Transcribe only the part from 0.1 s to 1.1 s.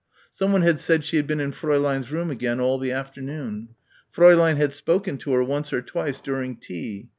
Someone had said